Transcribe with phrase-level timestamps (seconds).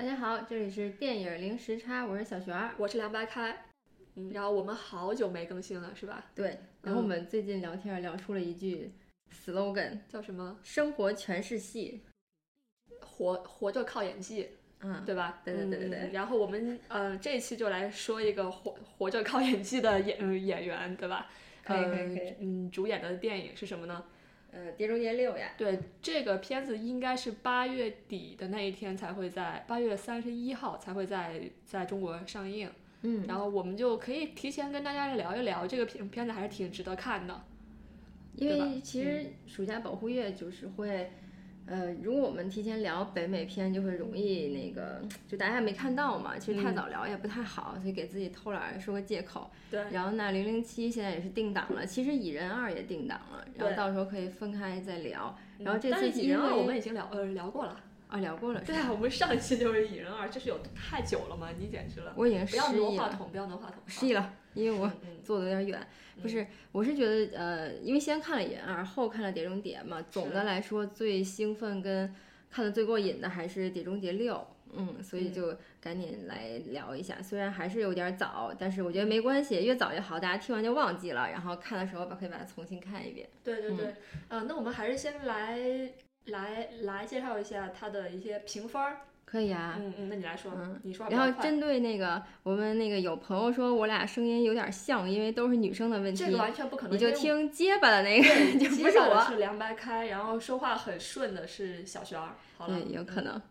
[0.00, 2.74] 大家好，这里是电影零时差，我是小璇儿。
[2.78, 3.66] 我是凉白开，
[4.14, 6.24] 嗯，然后我们好久没更新了，是吧？
[6.34, 8.92] 对，然后我们最近聊天聊出了一句
[9.30, 10.58] slogan，叫什么？
[10.62, 12.00] 生活全是戏，
[13.02, 14.48] 活活着靠演技，
[14.80, 15.42] 嗯，对吧？
[15.44, 21.28] 对对对对对嗯然后我们呃这一期就来说一个活活着靠演技的演嗯演员，对吧？
[21.62, 24.02] 可以可以呃可以嗯，主演的电影是什么呢？
[24.52, 32.68] 呃，《碟中谍六》呀，对，这个片子应该是八月底的那一天才会在八月三十一号才会在在中国上映，
[33.02, 37.44] 嗯，然后我们就可以提前跟大家聊一聊这个片片子，还是挺值得看的。
[38.36, 41.10] 因为其实暑假保护月就是会，
[41.70, 49.48] 呃，如果我们提前聊北美片，就会容易那个，就大家也没看到嘛，其实太嗯早聊也不太好，所以给自己偷懒儿说个借口。
[49.70, 55.38] 对，然后那零零七现在也是定档了，其实蚁人二也定档了，然后到时候可以分开再聊。
[55.58, 57.78] 然后嗯这次蚁人二我们已经聊呃聊过了。
[58.10, 61.48] 啊聊过了，对啊，我们上一期就是蚁人二，这是有太久了吗？
[61.58, 62.12] 你简直了！
[62.16, 63.82] 我已经不要失忆了，挪话筒，不要挪话筒。
[63.86, 64.90] 失忆了，因为我
[65.24, 65.86] 坐的有点远。
[66.20, 72.14] 不是，我是觉得呃，因为先看了蚁人二，后看了碟中谍嘛，总的来说最兴奋跟
[72.50, 74.46] 看的最过瘾的还是碟中谍六。
[74.72, 83.28] 嗯，所以嗯就赶紧来聊一下，虽然还是有点早，但是我觉得没关系，越早越好，大家听完就忘记了，然后看的时候把可以把它重新看一遍。
[83.42, 83.94] 对对对，
[84.28, 85.58] 呃，那我们还是先来
[86.26, 89.00] 来来介绍一下它的一些评分儿。
[89.24, 91.06] 可以啊，嗯嗯，那你来说，嗯你说。
[91.08, 99.24] 然后针对那个我们那个有朋友说我俩声音有点像，因为都是女生的问题，这个完全不可能，你就听结巴的那个， 就不结是我。
[99.28, 102.30] 是凉白开，然后说话很顺的是小璇儿。
[102.58, 103.42] 好了，对，有可嗯能。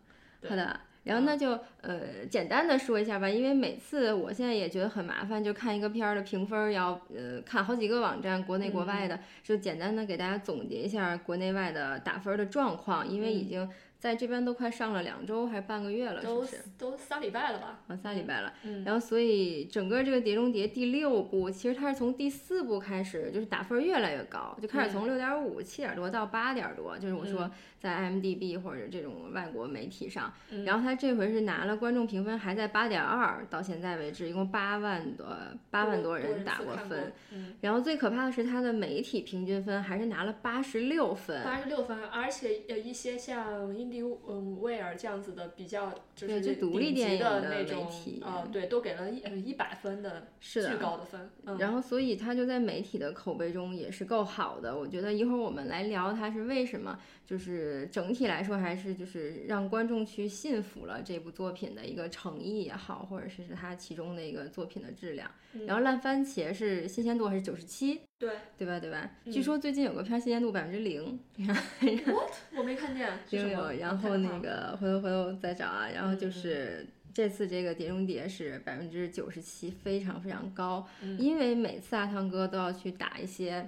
[0.41, 16.57] 对好的，然后那就呃简单的说一下吧，因为每次我现在也觉得很麻烦，就看一个片儿的评分儿要呃看好几个网站，国内国外嗯的，就简单的给大家总结一下国内外的打分儿的状况，因为已嗯经在这边都快上了两周还是半个月了，是都不是？
[16.77, 17.79] 都仨礼拜了吧？
[17.87, 18.53] 啊，仨礼拜了。
[18.63, 30.31] 嗯，然后，所以整个这个《碟中谍》第六部，其实它是从第四部开始，就是打分儿越来越高，就开始嗯从六点五、七点多到八点多，就是我说在 IMDB 或者这种外国媒体上。
[30.51, 35.25] 嗯然后他这回是拿了观众评分还在八点二，到现在为止一共八万多
[35.71, 36.87] 八万多人打过分。
[36.89, 37.07] 过过。
[37.31, 41.43] 嗯，然后最可怕的是他的媒体平均分还是拿了八十六分。
[41.43, 47.87] 八十六分，而且呃一些像印第嗯威尔这样子的比较就是独立电影的那种
[48.21, 51.29] 啊呃对，都给了一呃一百分的是的巨高的分。
[51.45, 54.77] 嗯，然后，所以他就在媒体的口碑中也是够好的。
[54.77, 65.29] 我觉得一会儿我们来聊它是为什么，就是整体来说还是就是让观众去信服了这部作品的一个诚意也好，或者是是它其中的一个作品的质量。
[65.53, 68.79] 嗯然后烂番茄是新鲜度还是九十七，对对吧？
[68.79, 69.11] 对吧？
[69.25, 71.19] 嗯据说最近有个片儿新鲜度百分之零，
[72.57, 76.87] 我没看见是零有，然后那个回头回头再找啊，然后就是。
[77.11, 80.87] 这次这个《碟中谍》是百分之九十七，非常非常高。
[81.01, 83.67] 嗯因为每次阿汤哥都要去打一些，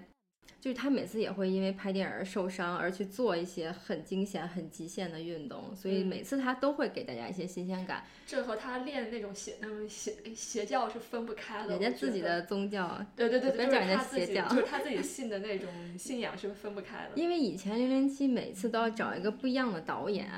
[0.59, 8.03] 就是他每次也会因为拍电影而受伤，而去做一些很惊险、很极限的运动，所以嗯每次他都会给大家一些新鲜感。
[8.27, 11.69] 这和他练那种邪嗯邪邪教是分不开的。
[11.69, 17.11] 人家自己的宗教，对对对，就是别讲人家邪教就是 他自己信的那种信仰是分不开的。
[17.15, 20.29] 因为以前零零七每次都要找一个不一样的导演，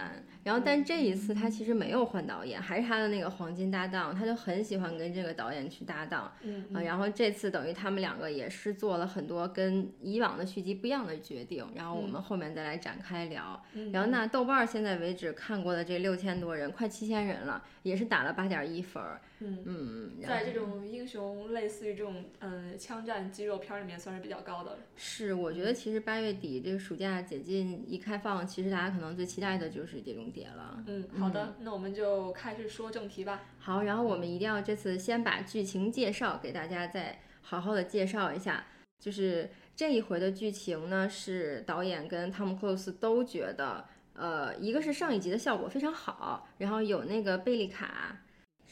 [0.43, 6.31] 然后但这一次他其实没有换导演，还是他的那个黄金搭档，他就很喜欢跟这个导演去搭档。
[6.41, 13.61] 嗯啊，然后这次等于他们两个也是做了很多跟以往的续集不一样的决定，然后我们后面再来展开聊。
[13.73, 19.21] 嗯然后那豆瓣儿现在为止看过的这六千多人，快七千人了，也是打了八点一分儿。
[19.39, 24.77] 嗯，嗯，在这种英雄类似于这种嗯枪战肌肉片儿里面算是比较高的了。
[24.95, 30.83] 是我觉得其实八月底这个暑假解禁一开放，其实大家可能最期待的就是《碟中谍》了。
[30.87, 33.43] 嗯，好的，那我们就开始说正题吧。
[33.59, 38.65] 好，然后我们一定要这次先把剧情介绍给大家，再好好的介绍一下。
[38.99, 48.17] 就是这一回的剧情呢，是导演跟汤姆·克鲁斯都觉得，呃，一个是上一集的效果非常好，然后有那个贝利卡，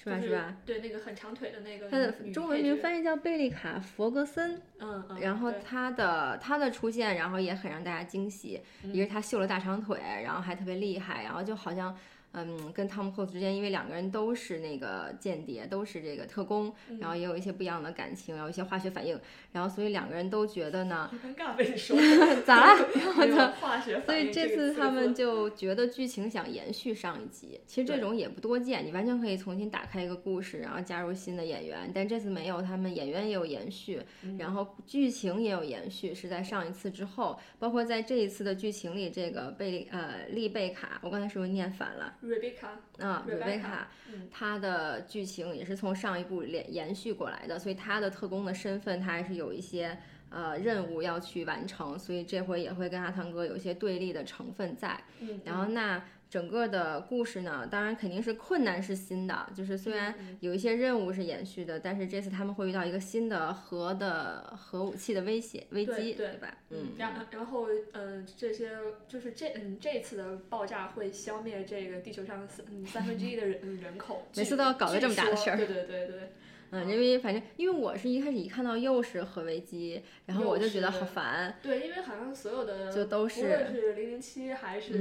[0.01, 0.19] 是吧？
[0.19, 0.57] 是吧？？
[0.65, 8.61] 对，那个很长腿的那个他的中文名翻译叫贝利卡·佛格森，嗯嗯，然后对他的他的出现，然后也很让大家惊喜。
[8.83, 11.95] 嗯一个是他秀了大长腿，然后还特别厉害，然后就好像。
[12.33, 19.19] 嗯，跟汤姆·克鲁斯之间，因为两个人都是那个间谍，都是这个特工，嗯然后也有一些不一样的感情，然后一些化学反应，
[19.51, 21.97] 然后所以两个人都觉得呢，好尴尬被你说
[22.45, 22.87] 咋了？
[22.95, 42.15] 然后有呢， 化学所以反应这这次他们就觉得剧情想延续上一集，其实这种也不多见，你完全可以重新打开一个故事，然后加入新的演员，但这次没有，他们演员也有延续，嗯然后剧情也有延续，是在上一次之后，包括在这一次的剧情里，这个贝利呃利贝卡，我刚才是不是念反了？
[42.23, 49.97] Rebecca，啊 Rebecca，嗯她的剧情也是从上一部连延续过来的，所以她的特工的身份，她还是有一些
[50.29, 54.99] 呃任务要去完成，所以这回也会跟阿汤哥有一些对立的成分在。
[55.19, 66.57] 嗯，然后那整个的故事呢，当然肯定是困难是新的，就是虽然嗯有一些任务是延续的，但是这次他们会遇到一个新的核的核武器的威胁危机，对对吧？
[66.69, 68.71] 嗯，然然后嗯，这些
[69.09, 76.31] 就是这嗯这次的爆炸会消灭这个地球上三嗯三分之一的人嗯人口，每次都要搞个这么大的事儿对对对对，
[76.71, 84.93] 嗯，因为反正因为我是一开始一看到又是核危机，然后我就觉得好烦，对，因为好像所有的就都是无是论是零零七还是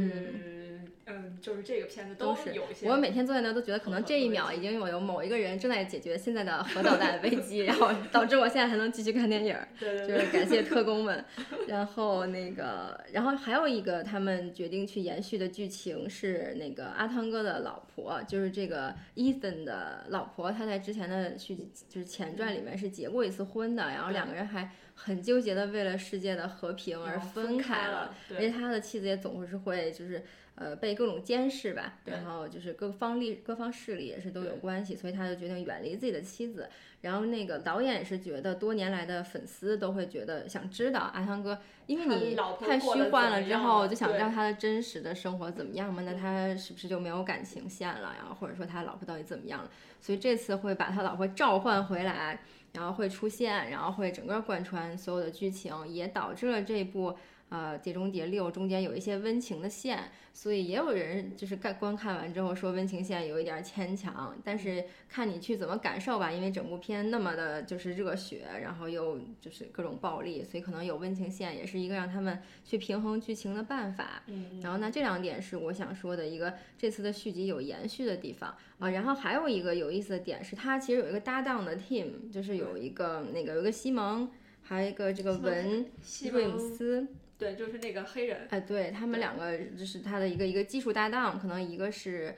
[1.07, 9.67] 嗯就是这个片子都是有一些我每天坐在那都觉得可能这一秒已经有有某一个人正在解决现在的核导弹危 机，然后导致我现在还能继续看电影儿。
[9.79, 11.25] 对对对就是感谢特工们。
[11.67, 21.57] 然后那个，然后还有一个他们决定去延续的剧情是那个阿汤哥的老婆，就是这个 Ethan 的老婆，她在之前的续
[21.89, 24.71] 就是前传里面是结过一次婚的，然后两个人还
[25.03, 27.93] 很纠结的为了世界的和平而分开了。
[28.03, 30.23] 了，而且他的妻子也总是会就是
[30.55, 36.69] 呃被各种监视吧，然后就是各方力各方势力也是都有关系，所以他就决定远离自己的妻子。
[37.01, 46.03] 然后那个导演也是觉得多年来的粉丝都会觉得想知道阿汤哥，因为你太虚幻了之后，就想知道他的真实的生活怎么样嘛？
[46.05, 48.15] 那他是不是就没有感情线了？
[48.19, 49.71] 然后或者说他老婆到底怎么样了？
[49.99, 57.17] 所以这次会把他老婆召唤回来，然后会出现，然后会整个贯穿所有的剧情，也导致了这部
[57.51, 74.23] 呃《碟中谍六》中间有一些温情的线，所以也有人就是看观看完之后说温情线有一点牵强，但是看你去怎么感受吧，因为整部片那么的就是热血，然后又就是各种暴力，所以可能有温情线也是一个让他们去平衡剧情的办法。
[74.27, 78.91] 嗯然后呢，这两点是我想说的一个这次的续集有延续的地方啊。
[78.91, 84.31] 然后还有一个有意思的点是，它其实有一个搭档的 team，就是有一个那个有一个西蒙，
[84.63, 87.09] 还有一个这个文西瑞姆斯，
[87.41, 92.33] 对，就是那个黑人，哎，对他们两个就是他的一个一个技术搭档，可能一个是。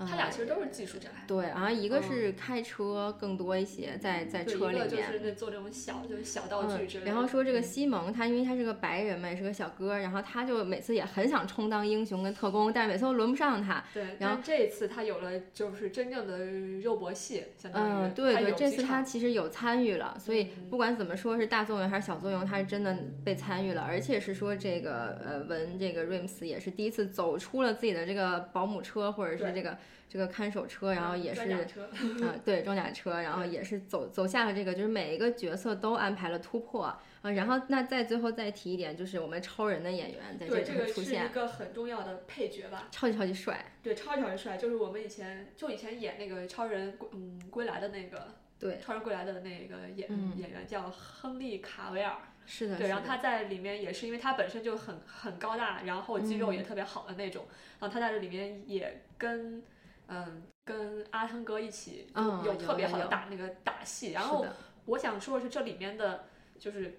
[0.00, 1.08] 呃他俩其实都是技术宅。
[1.26, 7.06] 对，然后一个是开车更多一些，在在，车里面，一个就是那做这种小就是小道具之类嗯。
[7.06, 7.12] 的。
[7.12, 13.84] 然后说这个嗯西蒙，他因为他是个白人嘛，也是个小哥，然后他就每次也很想充当英雄跟特工，但是每次都轮不上他。
[13.92, 16.46] 对，然后这一次他有了就是真正的
[16.80, 29.76] 肉搏戏，相当于嗯，对对，这次他其实有参与了，所以嗯不管怎么说是大作用还是小作用，他是真的被参与了，而且是说这个呃文这个 Rims 也是第一次走出了自己的这个保姆车或者是这个
[30.08, 37.02] 这个看守车，然后也是啊，对装甲车，然后也是走走下了这个，就是每一个角色都安排了突破啊。
[37.22, 42.88] 然后那再最后再提一点，就是我们超人的演员在这，里这个是一面出现，个很重要的配角吧？
[42.90, 43.72] 超级超级帅。
[43.82, 52.16] 对，超级超级帅，就是我们以前就以前演那个超人归嗯归来的那个对，超人归来的那个演、嗯演员叫亨利卡维尔。
[52.46, 57.44] 是的，对，然后他在里面也是因为他本身就很很高大，然后肌肉也嗯特别好的那种，
[57.78, 59.62] 然后他在这里面也跟
[60.10, 64.44] 嗯跟阿汤哥一起嗯有有特别好的打那个打戏，然后
[64.84, 66.24] 我想说的是这里面的
[66.58, 66.98] 就是。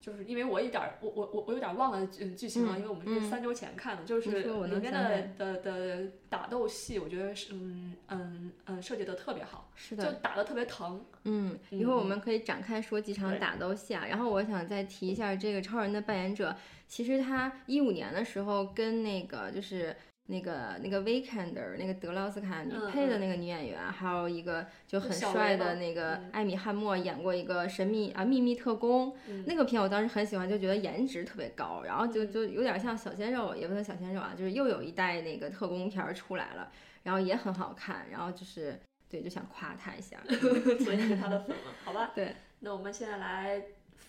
[0.00, 3.22] 就是因为我一点儿，我我我我有点忘了嗯剧情了，嗯因为我们嗯。
[3.22, 12.06] 是三周前看的，就是里面的的的打斗戏，我觉得是嗯嗯嗯设计的特别好，是的，就打的特别疼，嗯，一会儿我嗯。
[12.06, 14.04] 们可以展开说几场打斗戏啊。
[14.06, 16.54] 然后我想再提一下这个超人的扮演者，
[16.86, 26.30] 其实他一五年的时候跟那个就是那个那个 Weekender 那个得了奥斯卡女嗯配的那个女演员，还有一个就很帅的那个嗯。
[26.32, 29.44] 艾米汉默演过一个神秘啊秘密特工，嗯。
[29.46, 32.32] 那个片我当时很喜欢，就觉得颜值特别高，然后就嗯。
[32.32, 36.70] 就有点像小鲜肉，也不算小鲜肉啊，就是又有一代那个特工片儿出来了，
[37.02, 40.18] 然后也很好看，然后就是对就想夸他一下。
[40.82, 42.12] 所以你是他的粉了，好吧？
[42.14, 43.62] 对，那我们现在来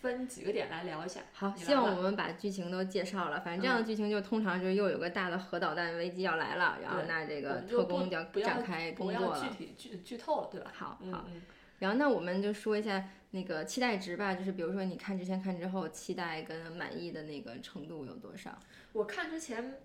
[0.05, 1.21] 分几个点来聊一下。
[1.33, 3.41] 好，希望我们把剧情都介绍了。
[3.41, 9.50] 反正这样的剧情就通常就又有个大的核导弹危机要来了，然后那这个特工就要不要展开不要工作了。
[9.50, 10.71] 具体剧剧透了，对吧？
[10.74, 11.41] 好嗯好，嗯，
[11.79, 18.57] 然后那我们就说一下那个期待值吧，就是比如说你看之前看之后，期待跟满意的那个程度有多少？
[18.93, 19.75] 我看之前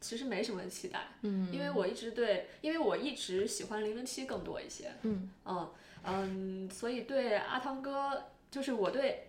[0.00, 4.92] 其实没什么期待，嗯因为我一直对，因为我一直喜欢零零七更多一些。
[5.02, 5.70] 嗯嗯
[6.04, 9.27] 嗯，所以对阿汤哥，就是我对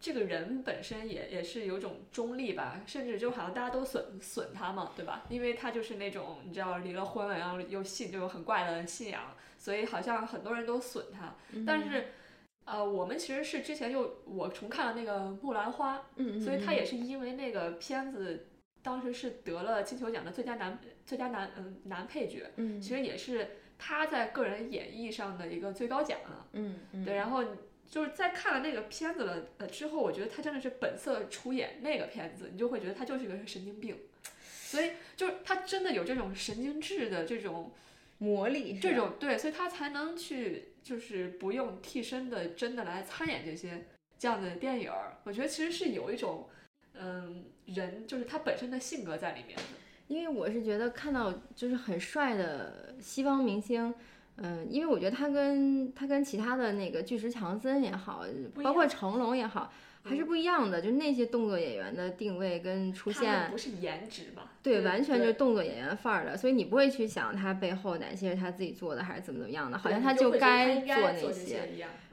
[0.00, 5.24] 这个人本身也也是有种中立吧，甚至就好像大家都损损他嘛，对吧？
[5.28, 11.36] 因为他就是那种你知道离了婚了，然后又信这种很怪的信仰，所以好像很多人都损他。
[11.52, 12.06] 嗯但是，
[12.64, 18.48] 呃，我们其实是之前又我重看了那个《木兰花》，嗯，所以他也是因为那个片子
[18.82, 26.46] 当时是得了金球奖的最佳男最佳男嗯男配角，嗯其实也是他在个人演绎上的一个最高奖了。
[26.52, 27.44] 嗯嗯，对，然后
[27.90, 33.98] 就是在看了那个片子了呃之后，我觉得他真的是本色出演那个片子，你就会觉得他就是个神经病，
[34.42, 37.72] 所以就是他真的有这种神经质的这种
[38.18, 43.86] 魔力这种对，所以他才能去就是不用替身的真的来参演这些
[44.18, 45.16] 这样的电影儿。
[45.24, 46.48] 我觉得其实是有一种
[46.94, 49.62] 嗯人就是他本身的性格在里面的。
[50.06, 53.94] 因为我是觉得看到就是很帅的西方明星，
[54.42, 58.24] 嗯、因为我觉得他跟他跟其他的那个巨石强森也好，
[58.62, 59.70] 包括成龙也好，
[60.02, 60.80] 还是嗯不一样的。
[60.80, 64.42] 就是那些动作演员的定位跟出现，不是颜值嘛？
[64.62, 71.68] 对，完全就是动作演员范儿的，所以你不会去想他背后哪些是他自己做的，还是怎么怎么样的，好像他就该做那些。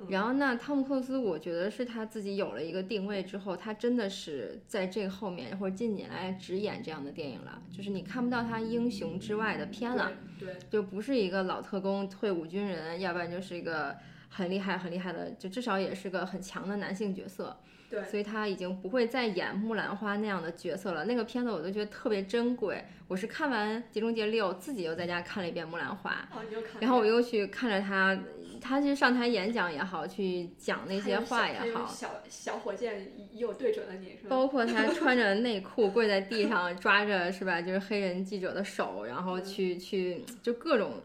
[0.10, 13.98] 然后那汤姆克鲁斯，我觉得是他自己有了一个定位之后，他真的是在这个后面或者近年来只演这样的电影了，就是你看不到他英雄之外的片了，对对就不是一个老特工、退伍军人，要不然就是一个
[14.29, 17.57] 很厉害、很厉害的，就至少也是个很强的男性角色。
[17.89, 21.05] 对所以他已经不会再演木兰花那样的角色了。
[21.05, 22.84] 那个片子我都觉得特别珍贵。
[23.07, 26.27] 我是看完《碟中谍六》，自己又在家看了一遍木兰花，
[26.81, 28.19] 然后我又去看着他，
[28.60, 34.29] 他去上台演讲也好，去讲那那些话也好，小小火箭又对准了你，是吧？
[34.31, 41.01] 包括他 穿着内裤跪在地上抓着是吧，就是黑人记者的手，然后去去就各种。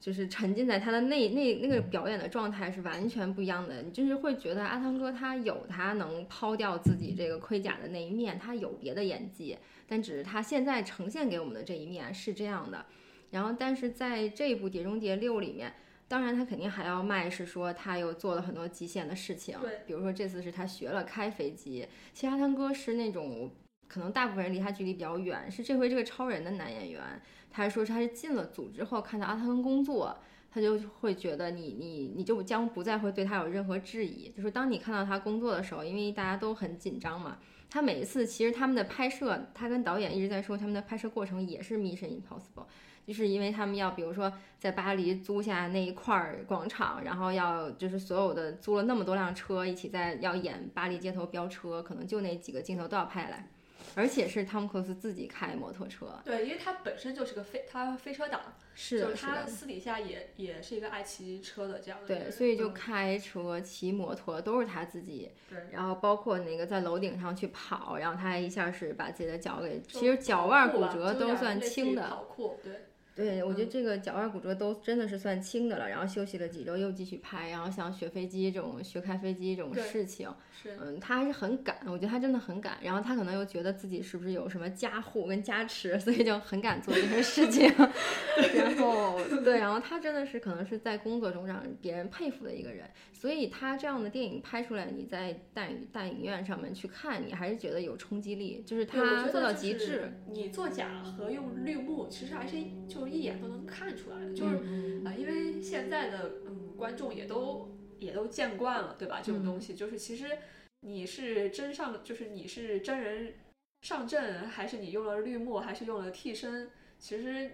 [0.00, 12.86] 就是沉浸在他的那那那个表演的状态是完全不一样的，你就是会觉得阿汤哥他有他能抛掉自己这个盔甲的那一面，他有别的演技，但只是他现在呈现给我们的这一面是这样的。
[13.30, 15.74] 然后，但是在这一部《碟中谍六》里面，
[16.06, 21.86] 当然他肯定还要卖，是说他又做了很多极限的事情，对，比如说这次是他学了开飞机。
[22.14, 23.50] 其实阿汤哥是那种
[23.88, 27.02] 可能大部分人离他距离比较远，是这回这个超人的男演员，
[27.56, 30.18] 他还说他是进了组之后看到阿汤工作。
[30.48, 37.36] 他就会觉得你你你就将不再会对他有任何质疑，就是当你看到他工作的时候，因为大家都很紧张嘛，
[37.68, 42.64] 他每一次其实他们的拍摄，他跟导演一直在说他们的拍摄过程也是 Mission Impossible，
[43.06, 53.50] 就是因为他们要比如说在巴黎租下那一块儿广场，然后要就是所有的租了那么多辆车一起在要演巴黎街头飙车，可能就那几个镜头都要拍下来，
[53.94, 58.40] 而且是汤姆克鲁斯自己开摩托车，对，因为他本身就是个飞，他飞车党，
[58.74, 59.46] 是，就是他。
[59.46, 72.85] 私底下也也是一个爱骑车的这样的对，所以就嗯开车、骑摩托都是他自己，对，然后包括那个在楼顶上去跑，然后他还一下是把自己的脚给，其实脚腕骨折都算轻的，跑酷对，
[73.16, 73.70] 对，我觉得嗯。
[73.70, 80.28] 这个脚腕骨折都真的是算轻的了，然后休息了几周又继续拍，然后像学飞机这种学开飞机这种事情，
[80.62, 80.76] 是。
[80.80, 87.66] 嗯，他还是很敢，我觉得他真的很敢，然后他可能又觉得自己是不是有什么加护跟加持，所以就很敢做这些事情，
[88.54, 102.56] 然后对，然后他真的是可能是在工作中让别人佩服的一个人，所以他这样的电影拍出来，你在大影大影院上面去看，你还是觉得有冲击力，就是他做到极致，你做假和用绿幕，其实还是
[102.88, 109.20] 就是一眼都能看出来的，就是嗯啊、因为现在的嗯观众也都也都见惯了，对吧？
[109.22, 110.26] 这种嗯东西就是其实
[110.80, 113.34] 你是真上，就是你是真人
[113.82, 117.50] 上阵，还是你用了绿幕，还是用了替身，其实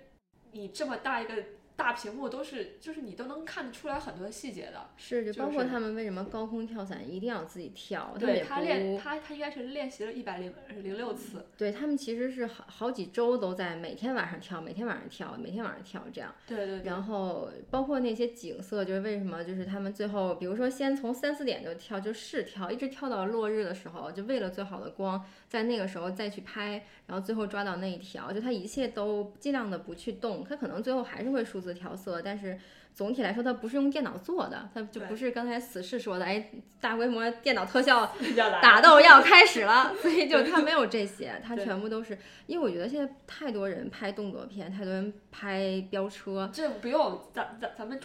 [0.53, 1.45] 你这么大一个
[1.83, 4.91] 大屏幕都是，就是你都能看得出来很多细节的。
[4.97, 11.45] 是，就就是包括他们为什么高空跳伞一定要自己跳，对他练，他他应该是练习了一百零零六次。
[11.59, 16.33] 对他们其实是好好几周都在每天晚上跳，每天晚上跳，每天晚上跳这样。
[16.47, 16.83] 对对对。
[16.85, 32.59] 然后包括那些景色，就是为什么就是他们最后，比如说先从三四点就跳，就试跳，一直跳到落日的时候，就为了最好的光，在那个时候再去拍，然后最后抓到那一条，就他一切都尽量的不去动，他可能最后还是会数字调色，但是
[32.95, 36.51] 总体来说，它不是用电脑做的，它就不是刚才死侍说的，哎，
[36.81, 38.15] 大规模电脑特效
[38.61, 47.99] 打斗要开始了， 所以就它没有这些，它全部都是，因为我觉得现在太多人拍动作片，太多人拍飙车，这不用，咱咱咱们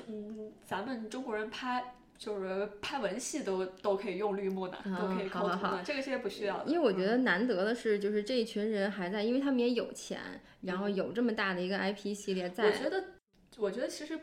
[0.66, 6.66] 咱们中国人拍就是拍文戏都都可以用绿幕的，都可以抠图的，这个些不需要的。
[6.66, 7.08] 因为我觉嗯。
[7.08, 10.20] 得难得的是，就是这一群人还在，因为他们也有钱，
[10.62, 13.04] 然后有这么大的一个 IP 系列在我，觉得，
[13.58, 14.20] 我觉得其实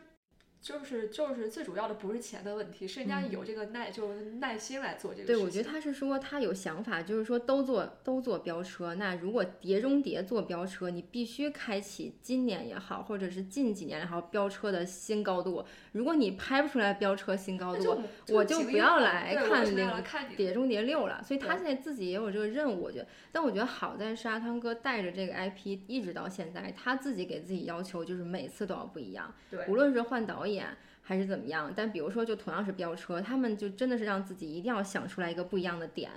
[0.65, 5.27] 就是就是最主要的不是钱的问题，是人家有这个耐，就是耐心来做这个。
[5.27, 8.95] 对，我觉得他是说他有想法，就是说都做都做飙车。
[8.95, 15.63] 那如果碟中谍做飙车，你必须开启今年也好，或者是近几年也好，飙车的新高度。
[15.91, 20.03] 如果你拍不出来飙车新高度，我就不要来看那个
[20.35, 21.21] 碟中谍六了。
[21.23, 23.07] 所以他现在自己也有这个任务，我觉得。
[23.31, 29.31] 但我觉得好在是阿汤哥带着这个 IP 一直到现在，他自己给自己要求就是每次都要不一样。
[29.51, 30.54] 对，无论是换导演。
[31.01, 31.71] 还是怎么样？
[31.75, 36.09] 但比如说，就同样是飙车，他们就真的是让自己一定要想出来一个不一样的点，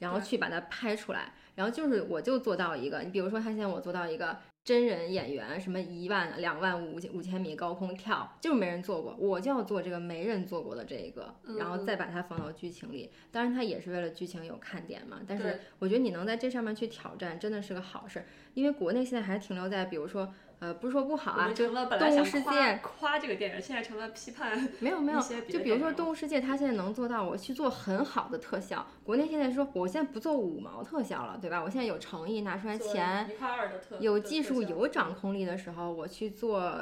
[0.00, 1.32] 然后去把它拍出来。
[1.54, 13.10] 然后就是我就做到一个，你比如说他现在我做到一个真人演员，什么一万、两万、五五千米高空跳，就是没人做过，我就要做这个没人做过的这一个，然后再把它放到剧情里。
[13.30, 15.20] 当然，它也是为了剧情有看点嘛。
[15.26, 18.26] 但是我觉得你能在这上面去挑战，真的是个好事。
[18.54, 20.34] 因为国内现在还停留在，比如说。
[20.60, 24.68] 呃，不是说不好啊，就动物世界夸这个电影，现在成了批判。
[24.80, 28.86] 没有没有，就比如说动物世界，它现在能做到我去做很好的特效。
[29.02, 31.62] 国内现在说，我现在不做五毛特效了，对吧？
[31.62, 33.28] 我现在有诚意，拿出来钱，
[34.00, 36.80] 有技术有掌控力的时候，我去做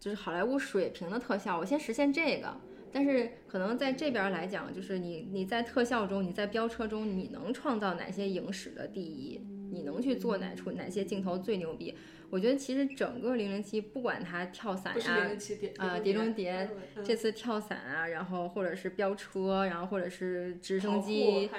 [0.00, 2.54] 就是好莱坞水平的特效，我先实现这个。
[2.94, 9.40] 但是可能在这边来讲，就是你你在特效中，你在飙车中，你能创造哪些影史的第一？
[9.72, 11.94] 你能去做哪处哪些镜头最牛逼？
[12.30, 15.28] 我觉得其实整个零零七，不管他跳伞呀，
[15.76, 16.66] 啊，碟中谍
[17.04, 21.50] 这次跳伞啊，然后或者是飙车，然后或者是直升机，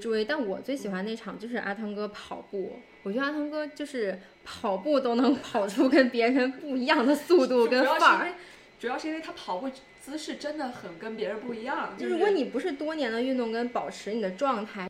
[0.00, 8.34] 对，但我最喜欢那场就是阿汤哥跑步，我觉得阿汤哥就是跑步都能跑出跟别人不一样的速度跟范儿，
[8.78, 9.68] 主要是因为他跑步
[10.00, 11.96] 姿势真的很跟别人不一样。
[11.98, 14.88] 就如果你不是多年的运动跟保持你的状态，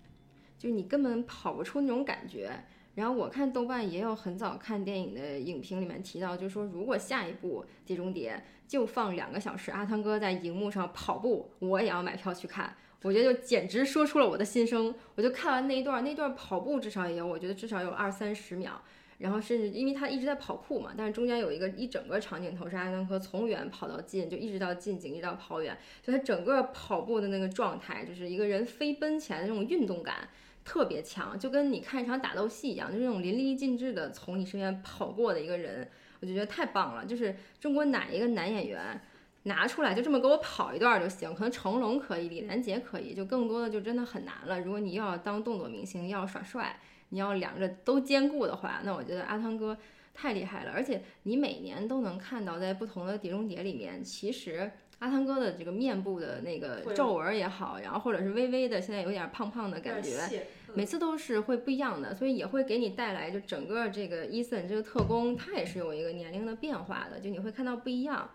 [0.64, 2.50] 就你根本跑不出那种感觉。
[2.94, 12.75] 然后我看豆瓣也有很早看电影的影评里面提到，就是说如果下一部《碟中谍》就放两个小时，阿汤哥在荧幕上跑步，我也要买票去看。
[13.02, 14.94] 我觉得就简直说出了我的心声。
[15.16, 18.80] 我就看完那一段，那段跑步至少也有，我觉得至少有二三十秒。
[19.18, 30.28] 然后甚至因为他一直在跑酷嘛，但是中间有一个一整个场景头是阿汤哥从远跑到近，就一直到近景，一直到跑远，就他整个跑步的那个状态，就是一个人飞奔起来的那种运动感。
[30.64, 35.87] 特别强，就跟你看一场打斗戏一样，就是那种淋漓尽致的从你身边跑过的一个人，
[36.21, 37.04] 我就觉得太棒了。
[37.04, 39.00] 就是中国哪一个男演员
[39.42, 41.35] 拿出来就这么给我跑一段就行？
[41.35, 44.59] 可能成龙可以，李连杰可以，就更多的就真的很难了。
[44.61, 49.77] 如果你要当动作明星，要耍帅，你要两个都兼顾的话，那我觉得阿汤哥
[50.14, 50.72] 太厉害了。
[50.72, 54.72] 而且你每年都能看到在不同的《碟中谍》里面，其实。
[55.00, 68.30] 阿汤哥的这个面部的那个皱纹也好，然后或者是微微的现在有点胖胖的感觉，每次都是会不一样的，所以也会给你带来就整个这个伊森这个特工他也是有一个年龄的变化的，就你会看到不一样。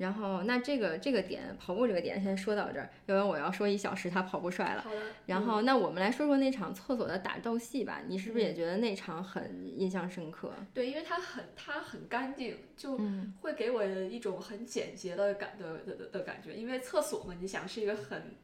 [0.00, 4.80] 然后，那这个这个点跑步这个点先说到这儿，要不然我要说一小时他跑步帅了。
[4.80, 4.96] 好的。
[5.26, 10.50] 然后，那我们来说说那场厕所的打斗戏吧，你是不是也觉得那场很印象深刻？
[10.72, 12.98] 对，因为它很它很干净，就
[13.42, 16.54] 会给我一种很简洁的感的的的感觉。
[16.54, 18.36] 因为厕所嘛，你想是一个很，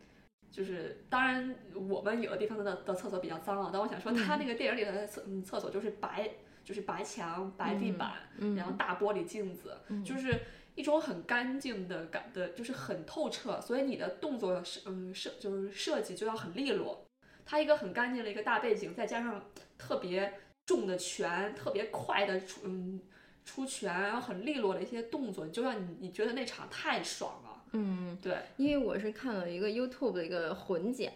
[0.51, 6.29] 就是当然我们有的地方的的厕所比较脏啊，但我想说他那个电影里的厕厕所就是白，
[6.63, 8.13] 就是白墙白地板，
[8.55, 10.39] 然后大玻璃镜子，就是。
[10.77, 17.05] 一种很干净的感的，就是很透彻，所以你的动作设嗯设就是设计就要很利落。
[17.45, 19.45] 它一个很干净的一个大背景，再加上
[19.79, 20.35] 特别
[20.67, 23.01] 重的拳，特别快的出嗯
[23.45, 27.46] 出拳，然后很利落的一些动作，就让你你觉得那场太爽了。
[27.73, 31.13] 嗯，对，因为我是看了一个 YouTube 的一个混剪，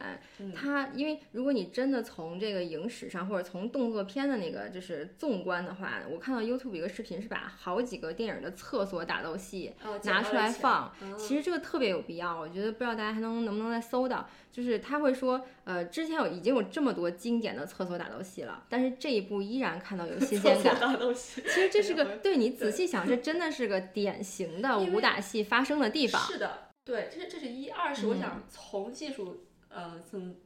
[0.54, 9.72] 它因为如果你真的从这个影史上或者从动作片的那个就是纵观的话，我看到 YouTube 一个视频是把好几个电影的厕所打斗戏
[10.04, 20.76] 拿出来放，其实这个特别有必要，我觉得不知道大家还能能不能再搜到，就是他会说，呃，之前有已经有这么多经典的厕所打斗戏了，但是这一部依然看到有新鲜感。
[21.14, 26.20] 其实这是个 对你仔细想，这真的是个典型的武打戏发生的地方。
[26.20, 26.49] 是的。
[26.84, 30.36] 对，这是这是一二是我想从技术呃层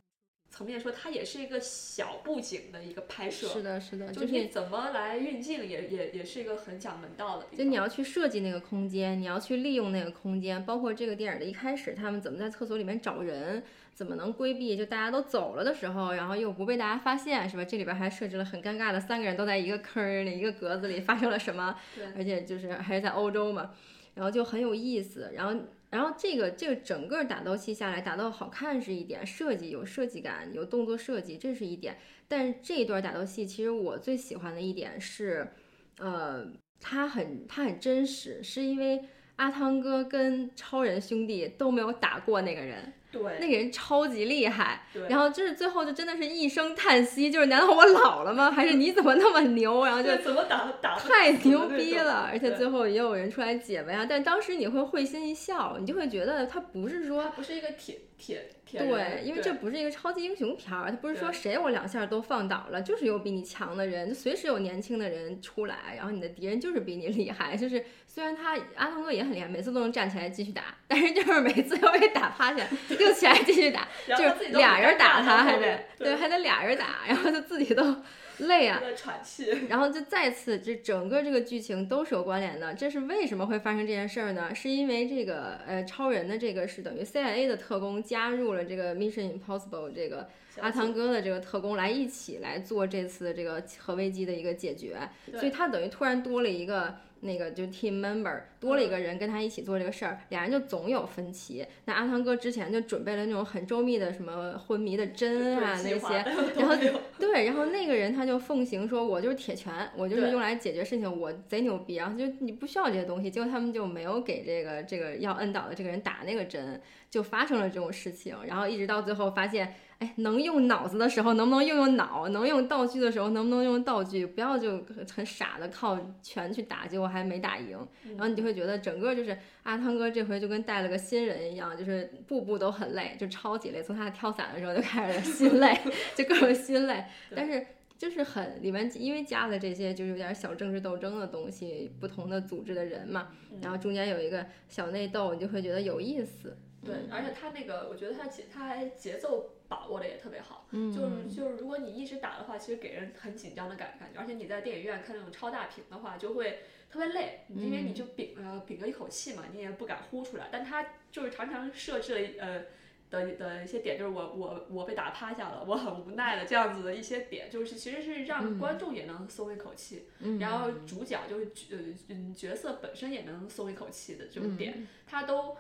[0.50, 3.48] 层面说，它也是一个小布景的一个拍摄。
[3.48, 7.46] 是的，是的，就是你怎么来运镜，也也也是一个很讲门道的。
[7.56, 17.64] 就你要去设计那个空间，你要去利用那个空间，包括这个电影的一开始，他们怎么在厕所里面找人，怎么能规避就大家都走了的时候，然后又不被大家发现，是吧？
[17.64, 21.74] 这里边还设置了很尴尬的三个人都在一个坑儿里、一个格子里，发生了什么？
[22.14, 23.72] 而且就是还是在欧洲嘛，
[24.14, 25.60] 然后就很有意思，然后。
[25.94, 31.96] 然后这个这个整个打斗戏下来，打斗好看是一点，设计有设计感，有动作设计，这是一点。
[32.26, 35.52] 但是这一段打斗戏，其实我最喜欢的一点是，
[35.98, 36.44] 呃，
[36.80, 39.04] 它很它很真实，是因为
[39.36, 44.82] 阿汤哥跟超人兄弟都没有打过那个人，对，那个人超级厉害。
[44.92, 48.50] 对然后就是最后就真的是一声叹息，就是难道我老了吗？
[48.50, 49.84] 还是你怎么那么牛？
[49.84, 54.06] 然后就怎么打打太牛逼了，而且最后也有人出来解围啊。
[54.08, 67.56] 但当时你会会心一笑，你就会觉得他不是他说不是一个铁铁铁对，因为这不是一个超级英雄片儿，他不是说谁我两下都放倒了，就是有比你强的人，就随时有年轻的人出来，然后你的敌人就是比你 厉害。
[67.56, 72.66] 就是虽然他阿汤哥也很厉害，每次都能站起来继续打，但是就是每次又被打趴下，
[72.98, 77.96] 又起来继续打，就是俩人打他他还得对对，还得俩人打，然后他自己都
[78.38, 78.80] 累啊。
[78.96, 82.74] 喘气， 然后就再次，这整个这个剧情都是有关联的。
[82.74, 84.54] 这是为什么会发生这件事儿呢？
[84.54, 90.28] 是因为这个呃，超人的这个是等于 CIA 的特工加入了这个 Mission Impossible 这个
[90.60, 94.96] 阿汤哥的这个特工来一起来做这次这个核危机的一个解决，
[95.32, 96.94] 所以他等于突然多了一个。
[97.20, 101.64] 那个就 team member 多了一个人跟他一起做这个事儿，俩人就总有分歧。
[101.86, 106.16] 那阿汤哥之前就准备了那种很周密的什么昏迷的针啊那些，
[106.54, 106.76] 然后
[107.18, 116.78] 对，然后那个人他就奉行说，我就是铁拳，我就是用来解决事情，我贼牛逼，然后就你不需要这些东西，结果他们就没有给这个这个要摁倒的这个人打那个针，
[117.14, 135.78] 就发生了这种事情，然后一直到最后发现，哎，能用脑子的时候能不能用用脑，能用道具的时候能不能用道具，不要就很傻的靠拳去打，结果还没打赢，然后你就会觉得整个就是阿汤哥这回就跟带了个新人一样，就是步步都很累，就超级累，从他跳伞的时候就开始心累，
[136.16, 137.64] 就各种心累，但是。
[137.96, 143.28] 就是很里面，因为加了这些就是有点小政治斗争的东西，不同的组织的人嘛，
[143.62, 146.58] 然后中间有一个小内斗，你就会觉得有意思。
[146.84, 150.92] 对，而且他那个，我觉得他节他还节奏把握的也特别好，嗯。
[150.92, 162.62] 就是就是如果你一直打的话，其实给人很紧张的感感觉，而且你在电影院看那种超大屏的话，就会特别累，因为你就屏呃屏着一口气嘛，你也不敢呼出来，但他就是常常设置了呃。
[163.10, 170.36] 的的一些点就是我我我被打趴下了，我很无奈的这样子的一些点，就是其实是让观众也能松一口气，嗯。
[170.40, 174.88] 然后主角就是呃嗯角色本身也能松一口气的这种点，嗯。
[175.06, 175.56] 他都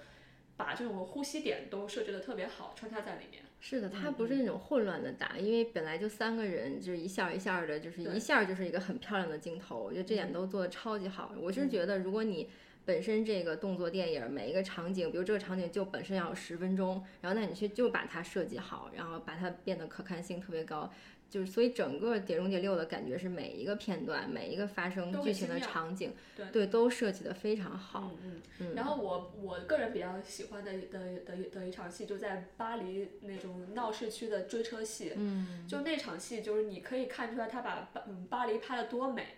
[0.56, 3.42] 把这种呼吸点都设置的特别好，穿插在里面。
[3.60, 11.32] 是的，它不是那种混乱的打，因为本来就三个人，就是一下儿一下儿的，就是一下儿就是一个很漂亮的镜头，我觉得这点都做的超级好。
[11.40, 12.50] 我是觉得，如果你
[12.84, 20.92] 本身这个动作电影每一个场景，比如这个场景就本身要有十分钟，然后那你去就把它设计好，然后把它变得可看性特别高，
[21.34, 26.12] 就是所以整个《碟中谍六》的感觉是每一个片段、每一个发生剧情的场景，
[26.52, 28.12] 对都设计的非常好。
[28.22, 35.14] 嗯嗯嗯然后我我个人比较喜欢的的的的一场戏，就在巴黎那种闹市区的追车戏。
[35.16, 37.88] 嗯，就那场戏，就是你可以看出来他把
[38.30, 39.34] 巴黎拍的多美，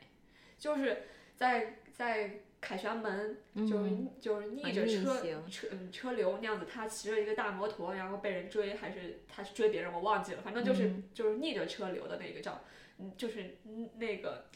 [0.58, 0.98] 就是
[1.34, 12.62] 在在凯旋门，就是、就是逆着车行车嗯车流那样子，他骑着一个大摩托，然后被人追，还是他是追别人，我忘记了，反正就是、嗯就是逆着车流的那个照，
[12.98, 14.46] 嗯，就是嗯那个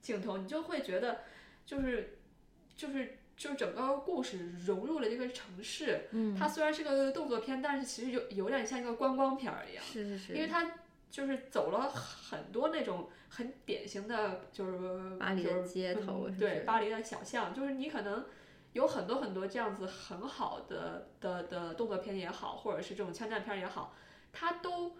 [0.00, 1.20] 镜头，你就会觉得
[1.66, 2.18] 就是
[2.74, 3.18] 就是。
[3.38, 9.84] 就是整个故事融入了这个城市，嗯，它虽然是个动作片，但是其实有有点像一个观光片儿一样。
[9.84, 10.68] 是是是，因为它
[11.10, 18.24] 就是走了很多那种很典型的，就是巴黎的街头对巴黎的小巷，就是你可能
[18.72, 23.94] 有很多很多这样子很好的的的动作片也好，或者是这种枪战片也好，
[24.32, 24.96] 它都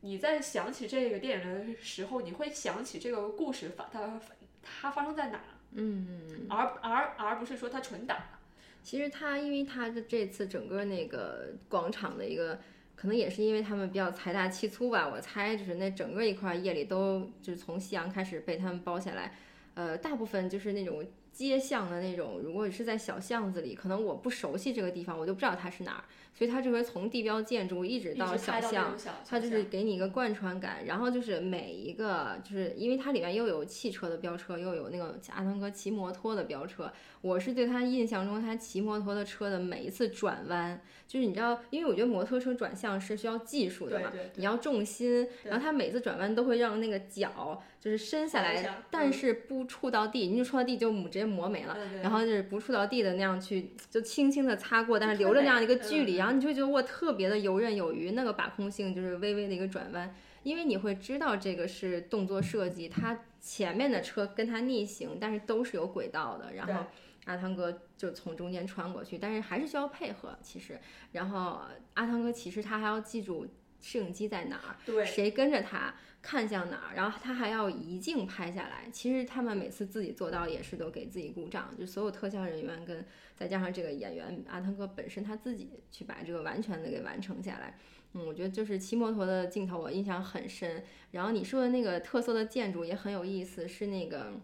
[0.00, 4.20] 你在想起这个电影的时候，你会想起这个故事发它
[4.62, 5.40] 它发生在哪，
[5.72, 6.46] 嗯。
[6.48, 8.38] 而而而不是说它纯打。
[8.80, 12.58] 其实它，因为它的这次整个那个广场的一个，
[13.00, 19.32] 可能也是因为他们比较财大气粗吧，我猜就是那整个一块夜里都就是从夕阳开始被他们包下来，
[19.74, 21.06] 呃，大部分就是那种
[21.38, 26.02] 街巷的那种，如果是在小巷子里，可能我不熟悉这个地方，我就不知道它是哪儿，
[26.34, 28.92] 所以他这回从地标建筑一直到小巷
[29.24, 36.92] 它就是给你一个贯穿感，然后就是每一个，就是因为它里面又有汽车的飙车，又有那个阿汤哥骑摩托的飙车。
[37.20, 49.12] 我是对他印象中，他骑摩托的车的每一次转弯，就是你知道，因为我觉得摩托车转向是需要技术的嘛，对对对你要重心，然后他每次转弯都会让那个脚就是伸下来但嗯。
[49.12, 51.76] 是不触到地，你就触到地就直接磨没了。
[52.02, 56.18] 然后就是不触到地的那样去，就轻轻的擦过，但是留着那样的一个距离，嗯。
[56.18, 66.84] 然后你就会觉得哇，特别的游刃有余，那个把控性就是微微的一个转弯，因为你会知道这个是动作设计，它前面的车跟它逆行，但是都是有轨道的，然后
[67.26, 70.78] 阿汤哥就从中间穿过去，但是还是需要配合其实，
[71.12, 71.60] 然后
[71.94, 73.46] 阿汤哥其实他还要记住
[73.80, 75.94] 摄影机在哪儿，对，谁跟着他
[76.28, 78.86] 看向哪儿，然后他还要一镜拍下来。
[78.92, 83.02] 其实他们每次自己做到也是都给自己鼓掌，就所有特效人员跟
[83.34, 87.78] 再加上这个演员阿汤哥本身他自己去把这个完全的给完成下来。
[88.12, 90.84] 嗯，我觉得就是骑摩托的镜头我印象很深。
[91.12, 94.34] 然后你说的那个特色的建筑也很有意思，是那个。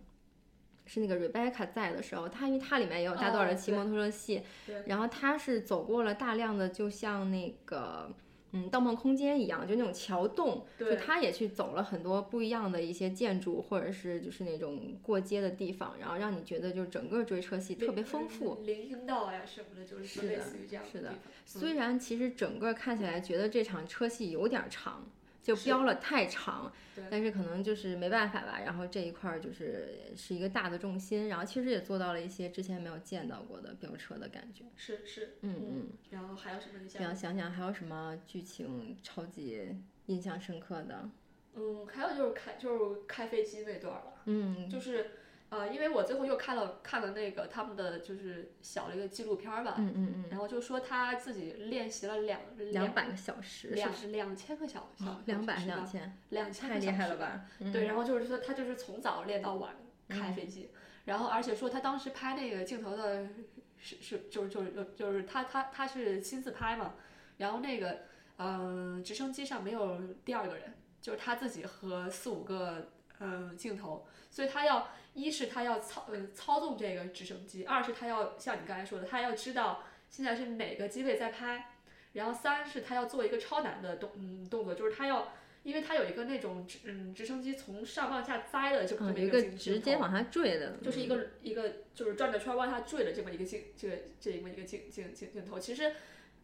[0.86, 4.42] 是那个 Rebecca 在的时候，他因为它里面也有大段的骑摩托车戏，
[4.84, 8.12] 然后他是走过了大量的，就像那个
[8.54, 18.62] 嗯《盗梦空间》一样，就那种桥洞，就他也去走了很多不一样的一些建筑，或者是就是那种过街的地方，然后让你觉得就是整个追车戏特别丰富。
[18.64, 20.90] 林荫道呀什么的，就是类似于这样的。
[20.90, 21.12] 是的，
[21.44, 25.04] 虽然其实整个看起来觉得这场车戏有点长。
[25.44, 26.72] 就标了太长，
[27.10, 28.60] 但是可能就是没办法吧。
[28.64, 34.64] 然后这一块儿就是是一个大的重心，然后其实也做到了一些之前没有见到过的飙车的感觉。
[34.74, 35.88] 是是，嗯嗯。
[36.10, 36.88] 然后还有什么？
[36.88, 39.76] 想想想还有什么剧情超级
[40.06, 41.10] 印象深刻的？
[41.54, 44.22] 嗯，还有就是开就是开飞机那段儿吧。
[44.24, 45.10] 嗯，就是。
[45.54, 52.40] 呃，因为我最后又看了看了那个他们的就是小的一个纪录片吧，嗯嗯嗯，然后就说他自己练习了两
[52.72, 57.42] 两百个小时，两两千个小小两百两千两千太厉害了吧？
[57.72, 59.76] 对，然后就是说他就是从早练到晚
[60.08, 60.70] 开飞机，
[61.04, 63.28] 然后而且说他当时拍那个镜头的
[63.78, 66.94] 是是就是就是就是他他他是亲自拍嘛，
[67.36, 68.00] 然后那个
[68.38, 74.88] 嗯直升机上没有第二个人，就是他自己和四五个嗯镜头，所以他要。
[75.14, 81.70] 一是他要操呃操纵这个直升机，二是他要像你刚才说的，他要知道现在是哪个机位在拍，
[82.14, 95.92] 然后三是他要做一个超难的动嗯动作，就是他要，因为他有一个那种直嗯直升机从上往下栽的就这么一个直接往下坠的，就是一个一个就是转着圈往下坠的这么一个镜这个这么一个镜镜镜镜头，其实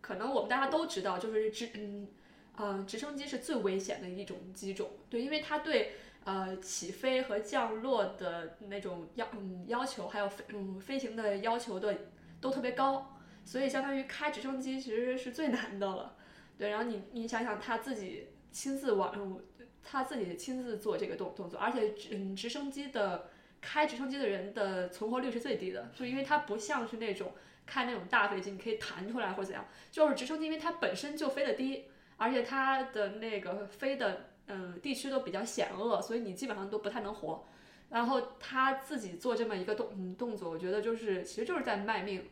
[0.00, 2.06] 可能我们大家都知道，就是直嗯
[2.54, 5.94] 呃直升机是最危险的一种机种，对，因为它对。
[6.24, 11.96] 呃，起飞和降落的那种要嗯要求，还有飞嗯飞行的要求的
[12.42, 16.14] 都特别高，所以相当于开直升机其实是最难的了。
[16.58, 19.40] 对，然后你你想想他自己亲自往，
[19.82, 23.30] 他自己亲自做这个动动作，而且直直升机的
[23.62, 27.32] 开直升机的人的存活率是最低的，就因为它不像是那种
[27.64, 31.86] 开那种大飞机，你可以弹出来或怎样，就是直升机，因为它本身就飞得低，
[32.18, 34.26] 而且它的那个飞的。
[34.50, 37.46] 嗯，地区都比较险恶，所以你基本上都不太能活。
[37.90, 42.24] 然后他自己做这么一个动嗯动作，我觉得就是其实就是在卖命。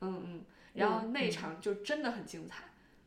[0.00, 0.44] 嗯嗯。
[0.74, 2.64] 然后那场就真的很精彩。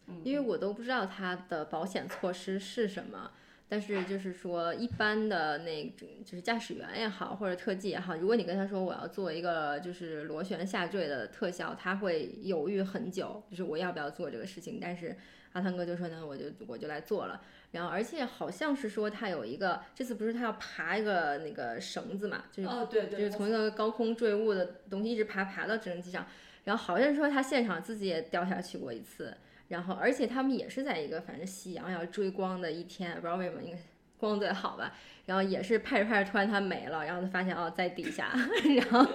[0.08, 0.22] 嗯。
[0.24, 3.32] 因为我都不知道他的保险措施是什么，
[3.68, 14.80] 但是就是说一般的那种就是驾驶员也好，或者特技也好，如果你跟他说我要做一个就是螺旋下坠的特效，他会犹豫很久，就是我要不要做这个事情。
[14.82, 15.16] 但是
[15.52, 17.42] 阿汤哥就说呢，我就我就来做了。
[17.72, 22.70] 然后，而且好像是说他有一个，这次不是他要爬一个那个绳子嘛，就是
[23.10, 26.26] 就是从一个高空坠物的东西一直爬爬到直升机上，
[26.64, 33.78] 然后好像说他现场自己也掉下去过一次，然后而且他们也是在一个反正夕阳要追光的一天，不知道为什么应该
[34.18, 34.94] 光最好吧，
[35.28, 38.34] 然后也是拍着拍着突然他没了，然后他发现哦在底下，
[38.78, 39.12] 然后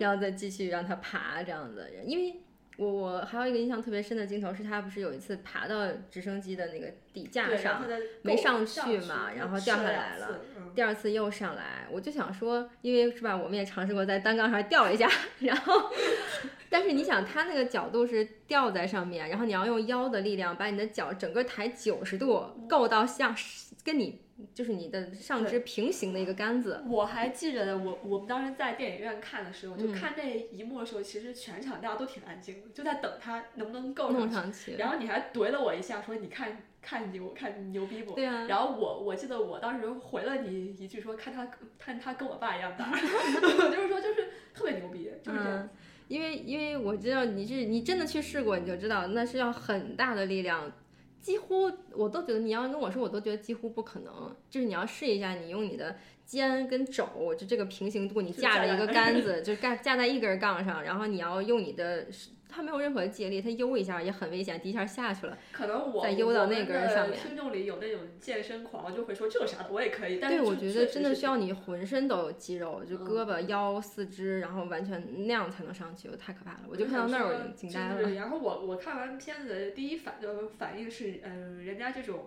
[0.00, 2.36] 然后再继续让他爬这样子，因为。
[2.76, 7.82] 我我还有一个印象特别深的镜头是，他不是有一次爬到直升机的那个底架上，
[8.22, 10.40] 没上去嘛，然后掉下来了。
[10.74, 15.08] 第二次又上来，我就想说，因为是吧，我们也尝试过在单杠上吊一下，
[15.40, 15.90] 然后，
[16.70, 23.36] 但是你想，他那个角度是吊在上面，然后你要用腰的力量把你的脚整个抬九十度，够到像
[23.84, 24.22] 跟你。
[24.54, 26.82] 就是你的上肢平行的一个杆子。
[26.88, 34.76] 我还记得，我我们当时在电影院看的时候，就看那一幕的时候，其实全场大家都挺安静的，就在等他能不能够上去。
[34.76, 38.12] 然后你还怼了我一下，说你看看牛看牛逼不？
[38.14, 38.46] 对啊。
[38.48, 42.90] 然后我我记得我当时回了你一句，说看他看他跟我爸一样大
[43.40, 43.48] 就
[43.80, 45.68] 是说就是特别牛逼，就是这样。
[46.08, 50.70] 因为因为我知道你是你真的去试过，你就知道那是要很大的力量。
[51.22, 54.36] 几乎我都觉得你要跟我说，我都觉得几乎不可能。
[54.50, 62.06] 就是你要试一下，你用你的肩跟肘，就这个平行度，你架着一个杆 子，就架架在一根杠上，然后你要用你的。
[62.54, 67.18] 它没有任何借力，他悠一下也很危险，第一下下去了，可能我再悠到那根上面。
[67.18, 70.18] 听众里有那种健身狂，就会说这有啥的，我也可以。
[70.18, 76.60] 对，我觉得真的需要你浑身都有肌肉，就胳膊、腰、四肢，然后完全那样才能上去，太可怕了。
[76.68, 78.10] 我就看到那儿，我就惊呆了。
[78.10, 82.26] 然后我我看完片子，第一反呃反应是，嗯，人家这种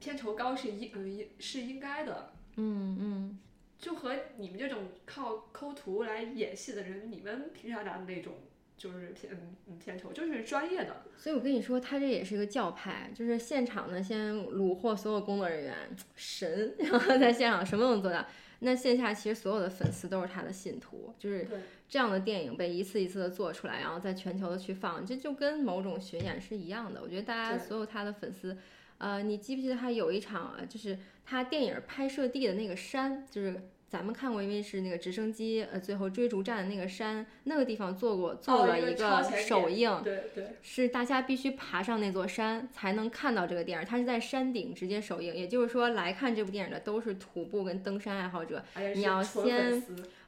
[0.00, 2.32] 片酬高是应嗯是应该的。
[2.56, 3.38] 嗯嗯。
[3.78, 8.34] 就和你们这种靠抠图来演戏的人，你们凭啥拿那种？
[8.82, 9.32] 就是片
[9.68, 11.04] 嗯片酬，就是专业的。
[11.16, 15.74] 所以我跟你说，他这也是一个教派，就是现场呢先虏获所有工作人员，
[16.16, 18.26] 神， 然后在现场什么都能做到。
[18.58, 21.46] 那线下其实所有的粉丝都是他的信徒，就是
[21.88, 27.00] 这样的电影被一次一次的做出来，然后在全球的去放，这就跟某种巡演是一样的。
[27.00, 28.56] 我觉得大家所有他的粉丝，
[28.98, 49.82] 呃，你记不记得他有一场，呃就是他电影拍摄地的那个山，就是咱们看过，因为是那个直升机，呃，最后追逐战的那个山，那个地方做过做了一个首映，对对是大家必须爬上那座山才能看到这个电影，它是在山顶直接首映，也就是说来看这部电影的都是徒步跟登山爱好者，你要先，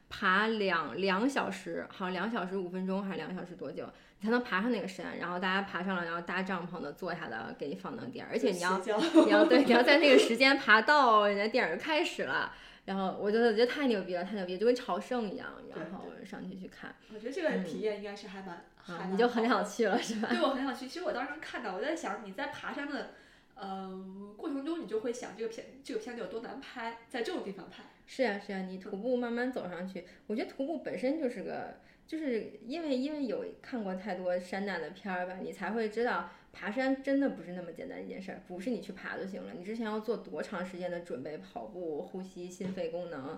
[0.09, 3.83] 爬两两小时，好像两小时五分钟还是两小时多久，
[4.19, 8.77] 你才能爬上那个山，然后大家爬上了，然后搭帐篷的坐下的给你放那个电影，而且你要
[9.25, 12.53] 你要对，你要在那个时间 爬到人家电影就开始了。
[12.85, 20.27] 然后我觉得我觉得太牛逼了，太牛逼，就跟朝圣一样，然后上去去看，我觉得这个体验应该是还蛮，你就很好想去了是吧？
[20.29, 20.87] 对我很想去。
[20.87, 23.15] 其实我当时看到，我在想你在爬山的
[23.55, 23.89] 呃
[24.37, 27.83] 过程中，你就会想这个片这个片子有多难拍，在这种地方拍。
[28.05, 43.37] 是呀、是呀、你徒步慢慢走上去，我觉得徒步本身就是个，就是因为因为有看过太多山难的片儿吧，你才会知道爬山真的不是那么简单一件事儿，不是你去爬就行了，你之前要做多长时间的准备，跑步、呼吸、心肺功能。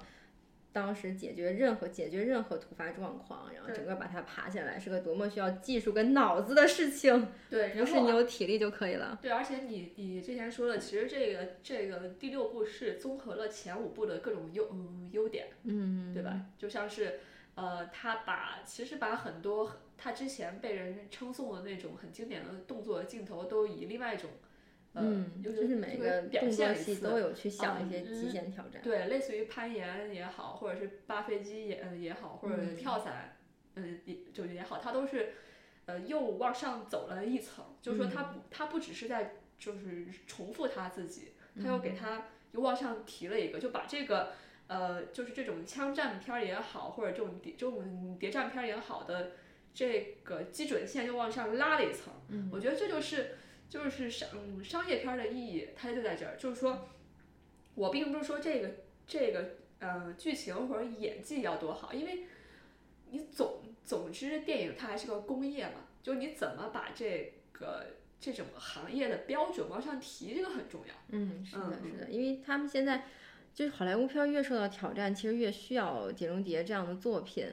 [0.73, 9.17] 当时解决任何解决任何突发状况，然后整个把它爬下来，是个多么需要技术跟脑子的事情，对，不是你有体力就可以了。
[9.19, 16.45] 对，而且你你之前说的，其实这个这个第六步是综合了前五步的各种优嗯优点，嗯，对吧？
[16.60, 17.21] 就像是
[17.57, 24.29] 呃，他把其实把很多他之前被人称颂的那种很经典的动作镜头，都以另外一种
[24.93, 28.79] 呃，嗯，就就是每个表动作现戏都有去想一些嗯极限挑战。
[28.83, 32.75] 对，类似于攀岩也好，或者是扒飞机也呃也好，或者嗯。
[32.75, 33.35] 跳伞，
[33.73, 35.33] 嗯也就也好，他都是
[35.85, 44.33] 呃又往上走了一层，就是说他不它不只是在就是重复他自己，他又给他又往上提了一个，就把这个
[44.67, 49.32] 呃就是这种枪战片儿也好，或者这种谍这种谍战片儿也好的
[49.73, 52.13] 这个基准线又往上拉了一层，
[52.51, 53.38] 我觉得这就是
[53.69, 56.89] 就是商嗯商业片儿的意义，它就在这儿，就是说。
[57.75, 58.71] 我并不是说这个
[59.06, 62.23] 这个呃剧情或者演技要多好，因为
[63.12, 67.86] 你总总之电影它还是个工业嘛，就你怎么把这个
[68.19, 70.93] 这种行业的标准往上提，这个很重要。
[71.10, 73.06] 嗯，是的，嗯是的，因为他们现在
[73.57, 77.47] 就是好莱坞片越受到挑战，其实越需要《碟中谍》这样的作品。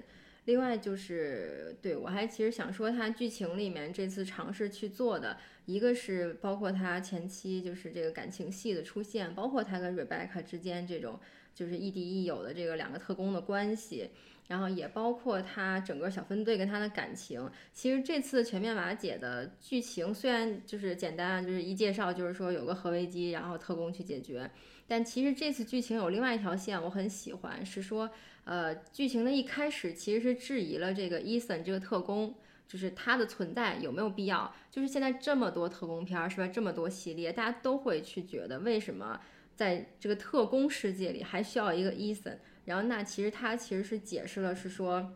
[0.45, 11.19] 另外就是，对我还其实想说，它剧情里面这次尝试去做的，一个是包括他前期就是这个感情戏的出现，包括他跟 Rebecca 之间这种
[11.55, 14.11] 就是亦敌亦友的这个两个特工的关系，
[14.49, 17.51] 然后也包括他整个小分队跟他的感情。
[17.73, 24.51] 其实这次全面瓦解的剧情虽然就是简单啊，就是一介绍就是说有个核危机，然后特工去解决，
[24.87, 28.11] 但其实这次剧情有另外一条线我很喜欢，是说
[28.45, 32.35] 呃剧情的一开始其实是质疑了这个伊森这个特工。
[32.67, 34.53] 就是他的存在有没有必要？
[34.71, 36.49] 就是现在这么多特工片儿是吧？
[36.49, 39.21] 这么多系列，大家都会去觉得为什么
[39.55, 42.41] 在这个特工世界里还需要一个伊森？
[42.65, 45.13] 然后那其实他其实是解释了，是说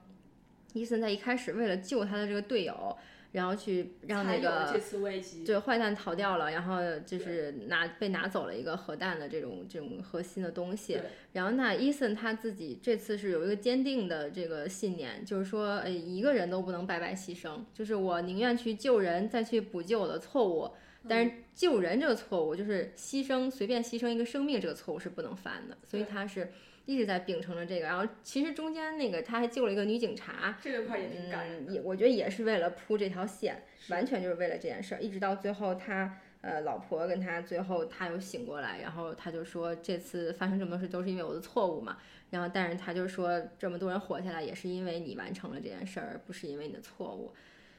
[0.74, 2.96] 伊森在一开始为了救他的这个队友，
[3.32, 10.98] 然后去让那个这次危机，对坏蛋逃掉了，然后就是拿被拿走了一个核弹的这种这种核心的东西。
[11.32, 20.70] 然后那伊森他自己这次是有一个坚定的这个信念，就是说，呃，一个人都不能白白牺牲，就是我宁愿去救人，再去补救我的错误。
[21.08, 26.50] 但是救人这个错误，就是牺牲随便牺牲一个生命这个错误是不能犯的，所以他是
[26.88, 27.86] 一直在秉承着这个。
[27.86, 36.18] 然后其实中间那个他还救了一个女警察，这个块也挺感人嗯，也我觉得也是为了铺这条线，完全就是为了这件事儿，一直到最后他。
[36.40, 41.98] 呃，老婆跟他最后他又醒过来，然后他就说这次发生这么多事都是因为我的错误嘛。
[42.30, 47.34] 然后但是他就说这么多人活下来也是因为你完成了这件事儿，而不是因为你的错误。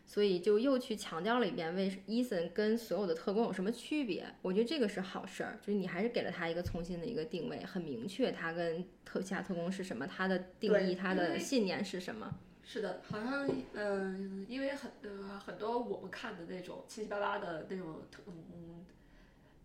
[0.10, 4.26] 所以就又去强调了一遍，为伊森跟所有的特工有什么区别？
[4.42, 12.40] 我觉得这个是好事儿，就是你还是给了他一个重新的一个定位，很明确他跟特其他特工是什么，他的定义，他的信念是什么。
[12.64, 18.84] 是的，好像嗯、因为很呃很多我们看的那种七七八八的那种特嗯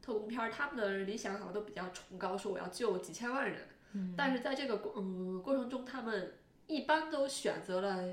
[0.03, 3.61] 特工片儿，他们的理想好像都比较崇高，说我要救几千万人。
[3.95, 6.35] 嗯，但是在这个过嗯过程中，他们
[6.67, 8.05] 一般都选择了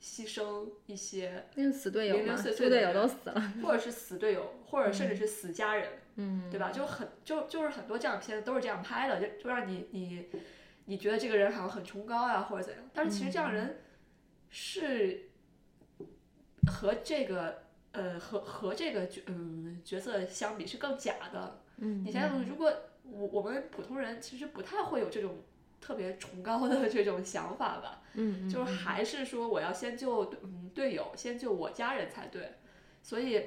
[0.00, 3.52] 牺牲一些，那个死队友零零，碎碎队友都死了。
[3.62, 6.70] 或者是死队友，或者甚至是死家人，嗯，对吧？
[6.70, 10.26] 就很就就是很多这样的片子都是这样拍的，就就让你你
[10.86, 13.80] 你觉得这个人好像很崇高啊、或者怎样，但是其实这样人
[14.48, 15.28] 是
[16.66, 21.62] 和这个呃和和这个角嗯角色相比是更假的。
[21.76, 22.72] 嗯，你想想，如果
[23.02, 25.42] 我我们普通人其实不太会有这种
[25.80, 32.52] 特别崇高的这种想法吧，嗯，嗯，就是还是说我要先救嗯队友，先救我家人才对。
[33.02, 33.42] 所以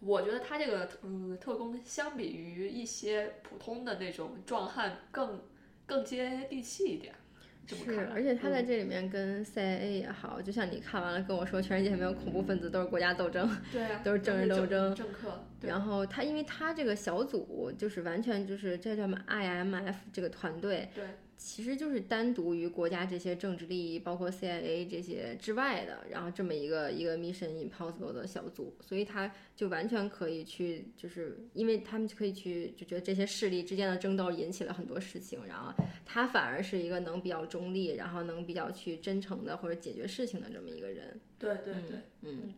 [0.00, 5.42] 我觉得他这个嗯特工相比于一些普通的那种壮汉更
[5.86, 7.14] 更接地气一点。
[7.66, 13.48] 这么是，而且他在嗯这里面跟 CIA 也好，就像你看完了跟我说，全世界没有恐怖分子，都是国家斗争。
[13.72, 21.04] 对啊，都是政治斗争政客，对然后他，因为他这个小组就是完全就是这叫什么 IMF 这个团队，对
[21.46, 35.70] 其实就是单独于国家这些政治利益，包括 CIA 这些之外的，然后这么一个一个 Mission Impossible 的小组，所以他就完全可以去，就是因为他们可以去就觉得这些势力之间的争斗引起了很多事情，然后
[36.06, 41.20] 他反而是一个能比较中立，然后能比较去真诚的或者解决事情的这么一个人。
[41.38, 42.54] 对对对，嗯，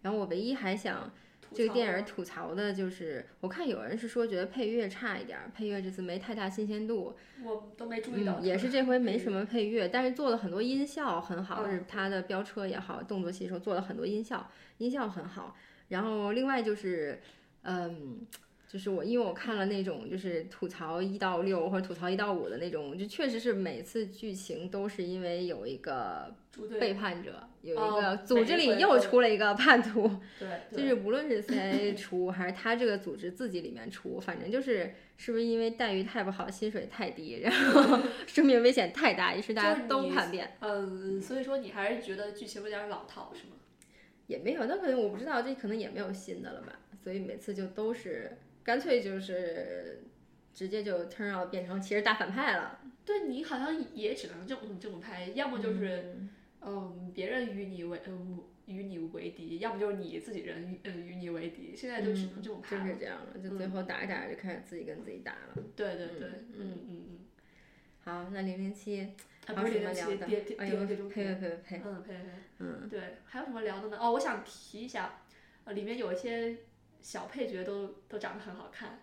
[0.00, 1.12] 然后我唯一还想
[1.52, 15.56] 这个电影啊吐槽的就是，我看有人是说觉得配乐差一点儿，配乐这次没太大新鲜度，我都没注意到，嗯，也是这回没什么配乐，但是做了很多音效很好，嗯是它的飙车也好，动作戏的时候做了很多音效，音效很好。
[15.88, 17.20] 然后另外就是，
[17.62, 18.26] 嗯。
[18.70, 26.32] 就是我，因为我看了那种就是吐槽一到六或者吐槽一到五的那种，就确实是每次剧情都是因为有一个
[26.78, 30.08] 背叛者，有一哦个组织里又出了一个叛徒，
[30.38, 37.98] 对，对 就是无论是 CIA 出还是他这个组织自己里面出，反正就是是不是因为待遇太不好，薪水太低，然后
[38.28, 40.56] 生命危险太大，于是大家都叛变。
[40.60, 43.56] 嗯，所以说你还是觉得剧情有点老套是吗？
[44.28, 50.02] 也没有，那可能我不知道，这可能也没有新的了吧，所以每次就都是干脆就是
[50.54, 52.80] 直接就 turn out 变成其实大反派了。
[53.04, 56.16] 对你好像也只能这么这么拍，要么就是
[56.60, 62.84] 嗯别人与你为嗯与你为敌，要么就是你自己人与嗯与你为敌，现在就只能这么拍了。
[62.84, 65.62] 就是这样了，就最后打着打着就开始自己跟自己打了。
[65.74, 67.18] 对对对，嗯嗯嗯嗯，
[68.04, 69.08] 好，那零零七啊
[69.46, 70.54] 还有不是零零七，什么聊的？
[70.58, 72.20] 哎呦，呸呸片，呸呸，嗯呸呸，
[72.58, 73.98] 嗯，对，还有什么聊的呢？
[73.98, 75.22] 哦，我想提一下，
[75.64, 76.58] 呃，里面有一些
[77.00, 79.02] 小配角都都长得很好看，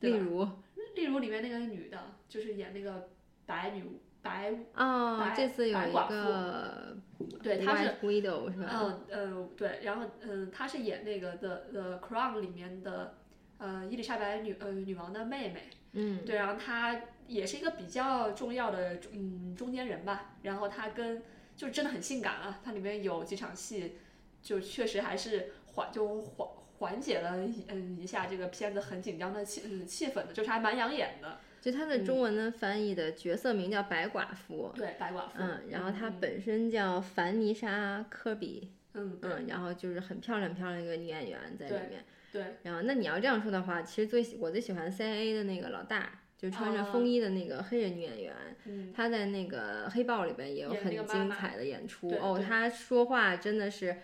[0.00, 0.46] 例如
[0.94, 3.08] 例如里面那个女的，就是演那个
[3.46, 3.84] 白女
[4.20, 6.96] 白，哦，白这次有一白寡妇个
[7.42, 8.68] 对，她是 Widow 是吧？
[8.72, 13.18] 嗯呃对，然后嗯，她是演那个 The The Crown 里面的
[13.58, 21.22] 呃伊丽莎白女呃女王的妹妹，嗯，对，然后她也是一个比较重要的嗯中间人吧，然后她跟
[21.56, 23.96] 就真的很性感啊，她里面有几场戏，
[24.42, 26.48] 就确实还是缓就缓
[26.82, 31.38] 缓解了一嗯一下这个片子很紧张的气嗯气氛的，就是还蛮养眼的。
[31.60, 35.34] 就它的中文的翻译的角色名叫白寡妇，对，白寡妇。
[35.38, 42.04] 嗯，然后她嗯本身叫凡妮莎科比，嗯嗯，然后就是很漂亮漂亮一个女演员在里面。
[42.32, 53.98] 对然后那你要这样说的话，其实最喜我最喜欢 CIA 的那个老大，就穿着哦风衣的那个黑人女演员，嗯她在那个黑豹里边也有很精彩的演出对哦，她说话真的是，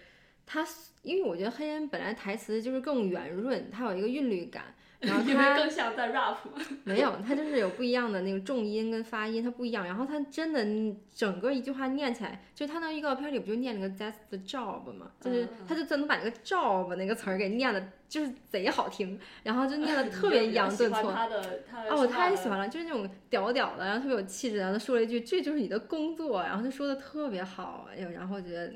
[0.50, 0.66] 她
[1.02, 4.64] 因为我觉得黑人本来台词就是更圆润，他有一个韵律感。
[5.00, 6.38] 然后因为她更像在 rap。
[6.82, 9.84] 没有，它就是有不一样的那个重音跟发音，它不一样。
[9.84, 10.66] 然后它真的
[11.14, 21.00] 整个一句话念起来，就它那预告片里不就念了个 That's the job 嘛，就是嗯嗯他就真能把那个 job 那个词儿给念的，就是贼好听，然后就念的 特别你比较洋顿挫。
[21.00, 28.72] 喜欢他的他哦，我太喜欢了，就是那种屌屌的，然后特别有气质，然后他说了一句：“这就是你的工作。”然后他说的特别好，哎呦，然后觉得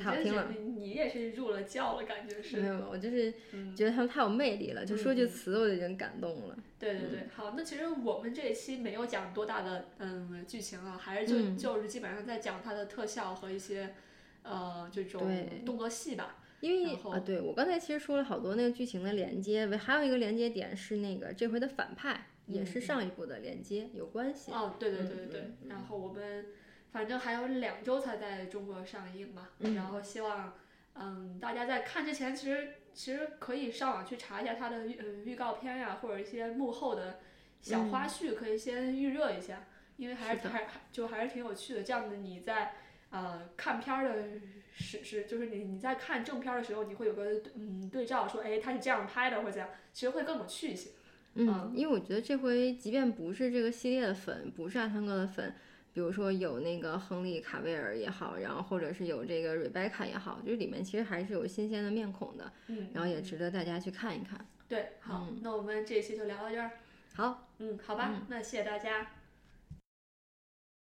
[0.00, 2.68] 太好听了你你也是入了教了，感觉是没是。
[2.68, 6.56] 有，我就是嗯，觉得他们太有魅力了，就说句词我就已经感动了。
[6.78, 13.94] 对对对，好，那其实我们这一期没有讲多大的嗯剧情啊，还是就、嗯就是基本上在讲它的特效和一些
[14.42, 16.36] 呃这种动作戏吧。
[16.62, 24.52] 因为啊，对我刚才其实说了好多那个剧情的连接，还有一个连接点是那个这回的反派也是嗯上一部的连接有关系。
[24.52, 26.46] 哦，对对嗯对对对，然后我们
[26.92, 30.54] 反正还有两周才在中国上映嘛，嗯然后希望
[30.94, 37.18] 嗯大家在看之前，其实其实可以上网去查一下它的预呃预告片呀、或者一些幕后的
[37.60, 41.82] 小花絮，可以先预热一下，因为还是还还就还是挺有趣的。
[41.82, 42.74] 这样子你在
[43.10, 44.24] 呃看片儿的
[44.72, 50.90] 时是就是你你在看正片儿的时候，你会有个嗯对照，说哎他是这样拍的或者这样，其实会更有趣一些。
[51.34, 55.54] 嗯，因为我觉得这回即便不是这个系列的粉，不是阿汤哥的粉，
[55.94, 64.46] 比如说有那个亨利卡维尔也好，然后或者是有这个瑞贝卡也好，就是里面其实还是有新鲜的面孔的，嗯，然后也值得大家去看一看。
[64.68, 66.70] 对，好，嗯那我们这一期就聊到这儿。
[67.14, 69.06] 好，嗯，好吧，那谢谢大家。